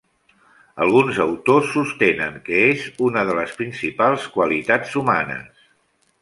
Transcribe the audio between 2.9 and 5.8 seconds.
una de les principals qualitats humanes.